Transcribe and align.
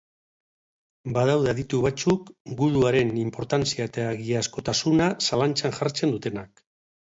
Badaude 1.17 1.51
aditu 1.51 1.81
batzuk 1.83 2.31
guduaren 2.63 3.13
inportantzia 3.25 3.87
eta 3.91 4.09
egiazkotasuna 4.15 5.13
zalantzan 5.29 5.79
jartzen 5.83 6.19
dutenak. 6.19 6.69